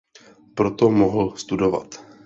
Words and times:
Proto 0.55 0.89
mohl 0.89 1.33
studovat. 1.37 1.99